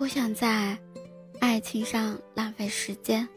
[0.00, 0.78] 不想在
[1.40, 3.28] 爱情上浪费时间，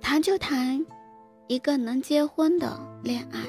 [0.00, 0.84] 谈就谈
[1.46, 3.44] 一个能结婚的恋爱，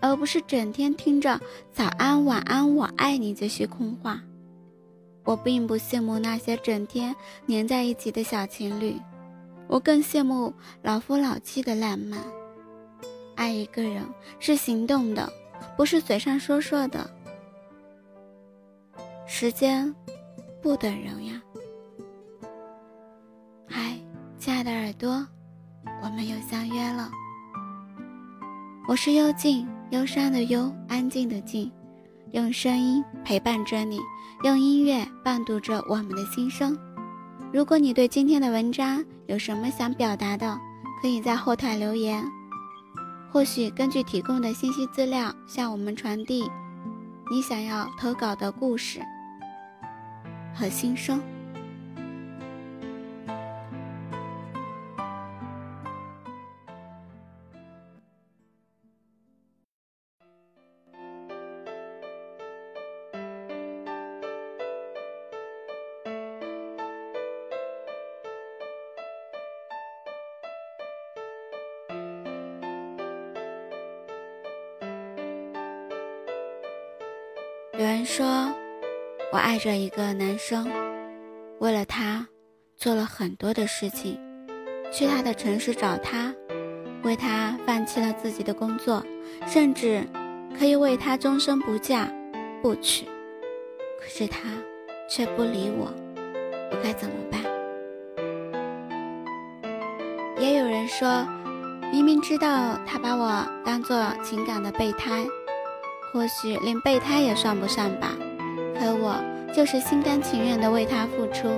[0.00, 1.40] 而不是整天听着
[1.72, 4.20] 早安、晚安、我爱你这些空话。
[5.22, 7.14] 我并不羡慕那些整天
[7.46, 9.00] 黏在一起的小情侣，
[9.68, 12.20] 我更羡慕老夫老妻的浪漫。
[13.36, 14.04] 爱一个人
[14.40, 15.32] 是行动的，
[15.76, 17.08] 不是嘴上说说的。
[19.28, 19.94] 时间。
[20.62, 21.40] 不等人呀！
[24.86, 25.26] 耳朵，
[26.00, 27.10] 我们又相约了。
[28.86, 31.72] 我是幽静，忧伤的忧，安静的静，
[32.30, 33.98] 用声音陪伴着你，
[34.44, 36.78] 用音乐伴读着我们的心声。
[37.52, 40.56] 如果你对今天的文章有什么想表达的，
[41.02, 42.24] 可以在后台留言，
[43.32, 46.48] 或许根据提供的信息资料向我们传递
[47.28, 49.00] 你想要投稿的故事。
[50.54, 51.20] 和心声。
[77.78, 78.52] 有人说。
[79.32, 80.70] 我爱着一个男生，
[81.58, 82.24] 为了他，
[82.76, 84.18] 做了很多的事情，
[84.92, 86.32] 去他的城市找他，
[87.02, 89.04] 为他放弃了自己的工作，
[89.46, 90.04] 甚至
[90.56, 92.08] 可以为他终身不嫁
[92.62, 93.04] 不娶。
[94.00, 94.38] 可是他
[95.10, 95.92] 却不理我，
[96.70, 97.42] 我该怎么办？
[100.38, 101.26] 也有人说，
[101.90, 105.26] 明明知道他把我当做情感的备胎，
[106.12, 108.12] 或许连备胎也算不上吧。
[108.78, 109.16] 可我
[109.52, 111.48] 就是心甘情愿地为他付出，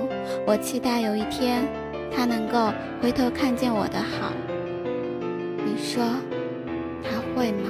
[0.45, 1.67] 我期待有一天，
[2.15, 2.71] 他能够
[3.01, 4.31] 回头看见我的好。
[5.65, 6.03] 你说
[7.03, 7.69] 他会吗？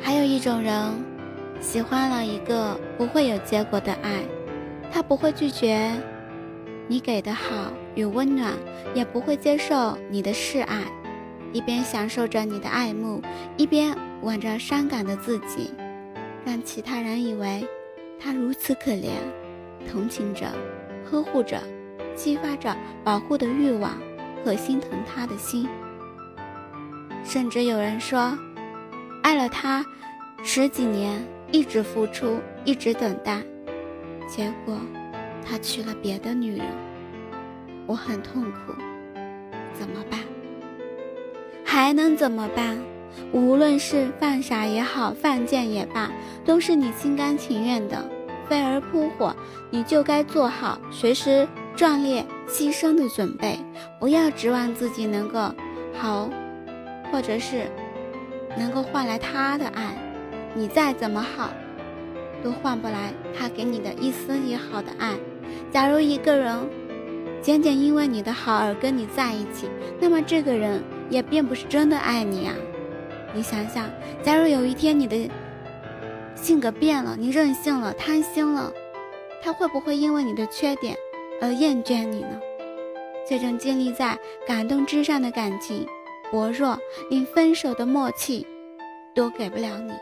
[0.00, 0.74] 还有一种人，
[1.60, 4.22] 喜欢了一个不会有结果的爱，
[4.92, 5.90] 他不会拒绝
[6.86, 8.52] 你给的好与温暖，
[8.94, 10.82] 也不会接受你的示爱，
[11.56, 13.22] 一边享受着你的爱慕，
[13.56, 13.96] 一边。
[14.22, 15.70] 挽着伤感的自己，
[16.44, 17.64] 让其他人以为
[18.18, 19.10] 他如此可怜，
[19.88, 20.46] 同情着，
[21.04, 21.62] 呵护着，
[22.14, 22.74] 激发着
[23.04, 23.92] 保护的欲望
[24.42, 25.68] 和心疼他的心。
[27.22, 28.36] 甚至有人说，
[29.22, 29.84] 爱了他
[30.42, 33.42] 十几年，一直付出，一直等待，
[34.26, 34.76] 结果
[35.44, 36.66] 他娶了别的女人，
[37.86, 38.72] 我很痛苦，
[39.74, 40.20] 怎么办？
[41.76, 42.78] 还能怎么办？
[43.32, 46.10] 无论是犯傻也好，犯贱也罢，
[46.42, 48.02] 都是你心甘情愿的。
[48.48, 49.36] 飞蛾扑火，
[49.68, 53.58] 你就该做好随时壮烈牺牲的准备。
[54.00, 55.54] 不要指望自己能够
[55.92, 56.30] 好，
[57.12, 57.66] 或者是
[58.56, 59.94] 能够换来他的爱。
[60.54, 61.50] 你再怎么好，
[62.42, 65.12] 都换不来他给你的一丝一毫的爱。
[65.70, 66.56] 假如一个人
[67.42, 69.68] 仅仅因为你的好而跟你在一起，
[70.00, 72.54] 那么这个人也并不是真的爱你啊。
[73.34, 73.90] 你想想，
[74.22, 75.30] 假如有一天你的
[76.34, 78.72] 性格变了，你任性了、贪心了，
[79.42, 80.96] 他会不会因为你的缺点
[81.40, 82.40] 而厌倦你呢？
[83.28, 85.86] 这种建立在感动之上的感情，
[86.30, 86.78] 薄弱，
[87.10, 88.46] 连分手的默契
[89.14, 89.92] 都给不了你。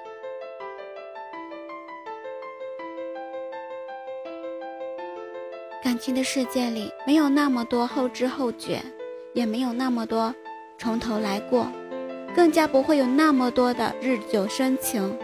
[5.82, 8.80] 感情的世界里，没有那么多后知后觉，
[9.32, 10.34] 也没有那么多
[10.78, 11.66] 从头来过。
[12.34, 15.16] 更加不会有那么多的日久生情。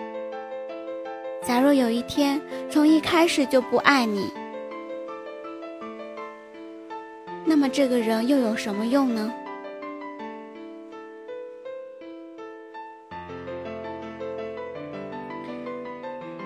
[1.43, 2.41] 假如有一天
[2.71, 4.31] 从一开始就不爱你，
[7.45, 9.33] 那么这个人又有什么用呢？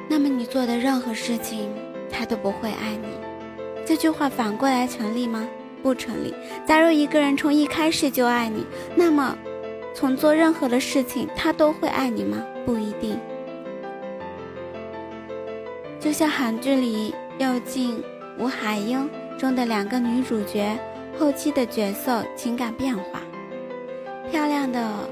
[0.08, 1.70] 那么你做的任何事情，
[2.10, 3.08] 他都不会爱你。
[3.84, 5.46] 这句话反过来成立吗？
[5.84, 6.34] 不成立。
[6.66, 8.64] 假如一个人从一开始就爱你，
[8.96, 9.36] 那么。
[9.96, 12.44] 从做任何的事情，他都会爱你吗？
[12.66, 13.16] 不一定。
[16.00, 18.02] 就像韩剧里又进
[18.36, 19.08] 吴海英
[19.38, 20.76] 中的两个女主角，
[21.16, 23.22] 后期的角色情感变化。
[24.32, 25.08] 漂亮的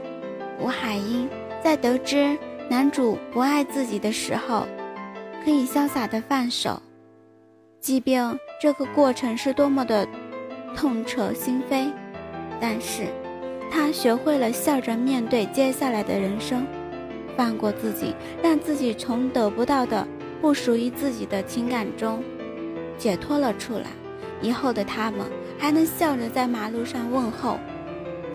[0.58, 1.28] 吴海英
[1.62, 2.36] 在得知
[2.68, 4.66] 男主不爱自己的时候，
[5.44, 6.82] 可以潇洒的放手，
[7.78, 10.08] 即便这个过程是多么的
[10.76, 11.90] 痛彻心扉，
[12.60, 13.06] 但是。
[13.74, 16.66] 他学会了笑着面对接下来的人生，
[17.34, 20.06] 放过自己，让自己从得不到的
[20.42, 22.22] 不属于自己的情感中
[22.98, 23.86] 解脱了出来，
[24.42, 25.20] 以后的他们
[25.58, 27.58] 还能笑着在马路上问候。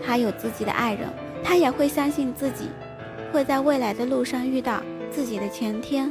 [0.04, 1.08] 他有自己的爱人，
[1.44, 2.64] 他也会相信自己
[3.32, 6.10] 会在未来的路上遇到自己的前天。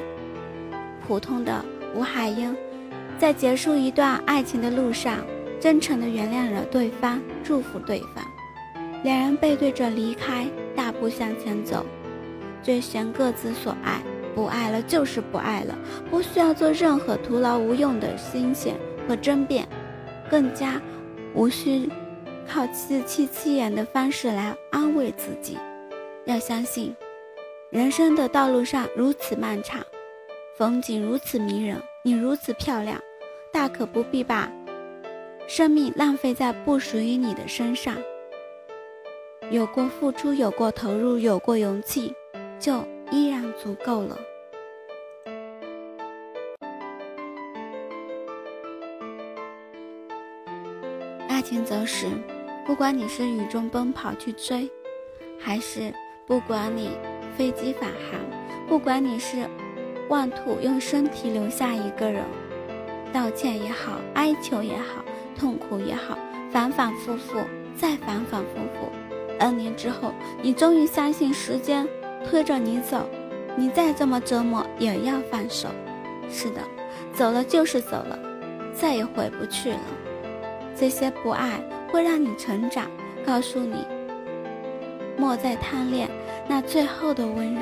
[1.05, 2.55] 普通的吴海英，
[3.19, 5.17] 在结束一段爱情的路上，
[5.59, 8.23] 真诚地原谅了对方，祝福对方。
[9.03, 11.85] 两人背对着离开，大步向前走，
[12.63, 14.01] 追寻各自所爱。
[14.35, 15.75] 不爱了就是不爱了，
[16.11, 18.75] 不需要做任何徒劳无用的心险
[19.07, 19.67] 和争辩，
[20.29, 20.79] 更加
[21.33, 21.89] 无需
[22.47, 25.57] 靠自欺欺人的方式来安慰自己。
[26.25, 26.95] 要相信，
[27.71, 29.81] 人生的道路上如此漫长，
[30.55, 33.01] 风景如此迷人，你如此漂亮，
[33.51, 34.51] 大可不必把
[35.47, 37.95] 生命浪费在不属于你的身上。
[39.49, 42.13] 有过付出，有过投入，有过勇气，
[42.59, 44.19] 就依然足够了。
[51.29, 52.07] 爱情走时，
[52.65, 54.69] 不管你是雨中奔跑去追，
[55.39, 55.93] 还是
[56.25, 56.89] 不管你
[57.37, 58.19] 飞机返航，
[58.67, 59.37] 不管你是
[60.09, 62.21] 妄图用身体留下一个人，
[63.13, 65.05] 道歉也好，哀求也好，
[65.37, 66.17] 痛苦也好，
[66.51, 67.39] 反反复复，
[67.75, 68.89] 再反反复复。
[69.39, 70.11] N 年之后，
[70.41, 71.87] 你终于相信时间
[72.25, 73.07] 推着你走，
[73.55, 75.69] 你再这么折磨也要放手。
[76.29, 76.61] 是的，
[77.13, 78.17] 走了就是走了，
[78.73, 79.79] 再也回不去了。
[80.75, 81.61] 这些不爱
[81.91, 82.89] 会让你成长，
[83.25, 83.85] 告诉你，
[85.17, 86.09] 莫再贪恋
[86.47, 87.61] 那最后的温柔，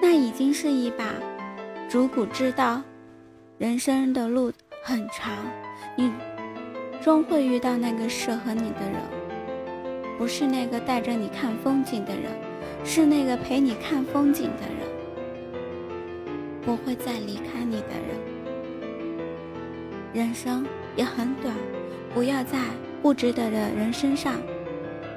[0.00, 1.04] 那已经是一把
[1.88, 2.80] 逐骨，之道
[3.58, 4.52] 人生的路
[4.82, 5.32] 很长，
[5.96, 6.10] 你
[7.02, 9.02] 终会遇到那个适合你的人。
[10.16, 12.30] 不是那个带着你看风景的人，
[12.84, 14.86] 是那个陪你看风景的人，
[16.64, 18.16] 不会再离开你的人。
[20.12, 20.64] 人生
[20.94, 21.52] 也很短，
[22.14, 22.58] 不要在
[23.02, 24.34] 不值得的人身上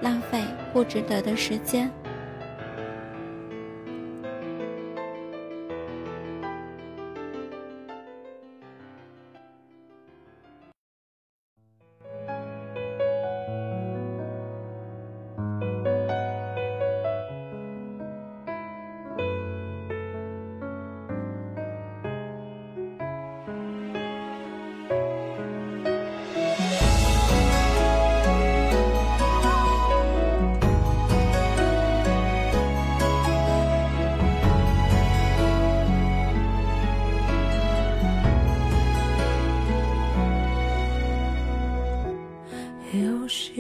[0.02, 0.42] 浪费
[0.74, 1.92] 不值得的时间。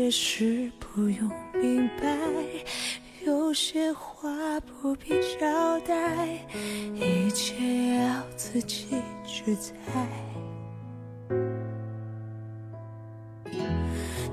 [0.05, 2.15] 些事不用明白，
[3.25, 4.29] 有些话
[4.59, 6.27] 不必交代，
[6.93, 9.73] 一切要自己去猜。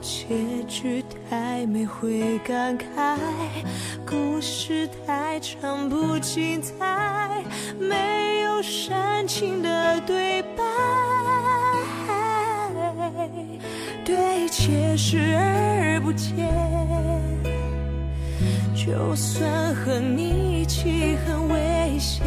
[0.02, 3.16] 结局太美会感慨，
[4.06, 7.42] 故事太长不精彩，
[7.78, 10.62] 没有煽情的对白。
[14.14, 16.47] 对一切视而不见，
[18.75, 22.26] 就算和你一起很危险，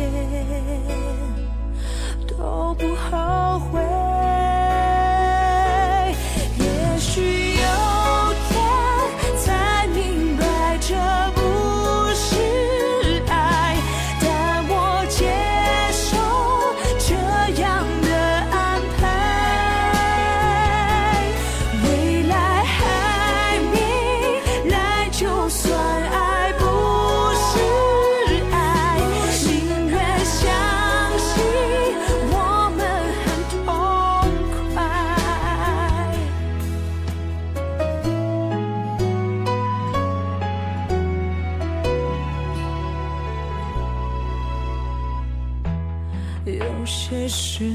[46.46, 47.72] 有些事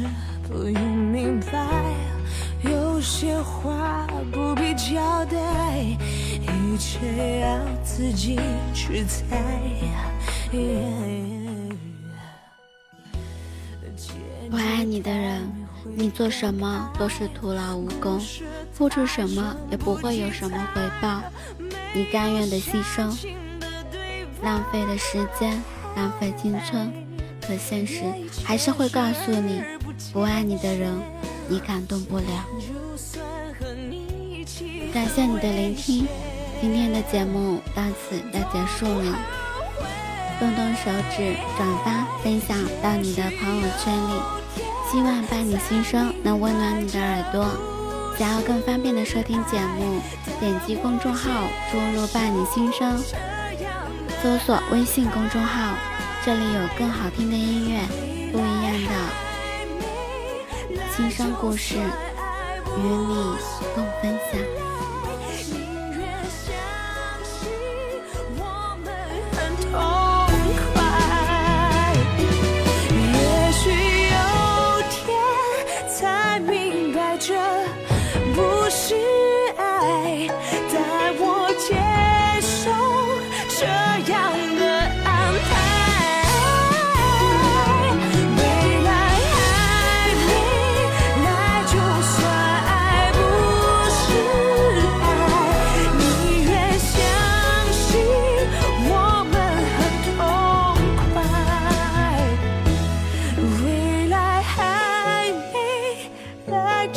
[0.46, 1.66] 不用明白，
[2.62, 5.36] 有些话不必交代，
[6.40, 8.38] 一切要自己
[8.72, 9.36] 去猜。
[14.48, 15.52] 不爱你的人，
[15.96, 18.20] 你做什么都是徒劳无功，
[18.72, 21.20] 付出什么也不会有什么回报，
[21.92, 23.12] 你甘愿的牺牲，
[24.44, 25.60] 浪费的时间，
[25.96, 27.09] 浪费青春。
[27.50, 28.00] 可现实
[28.44, 29.60] 还是会告诉你，
[30.12, 30.96] 不爱你的人，
[31.48, 32.46] 你感动不了。
[34.94, 36.06] 感谢你的聆听，
[36.60, 39.18] 今天的节目到此要结束了。
[40.38, 44.22] 动动手指转发分享到你的朋友圈里，
[44.88, 47.48] 希望伴你心声能温暖你的耳朵。
[48.16, 50.00] 想要更方便的收听节目，
[50.38, 52.96] 点击公众号输入“伴你心声”，
[54.22, 55.74] 搜索微信公众号，
[56.22, 57.80] 这里有更好听的音乐，
[58.30, 58.92] 不一样的
[60.94, 61.78] 轻声故事与
[62.82, 63.36] 你
[63.74, 64.38] 共分享。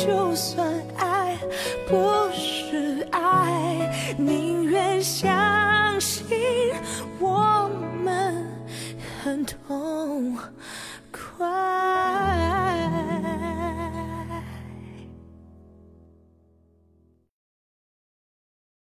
[0.06, 0.53] 就算